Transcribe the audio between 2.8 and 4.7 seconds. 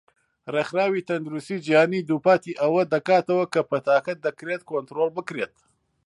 دەکاتەوە کە پەتاکە دەکرێت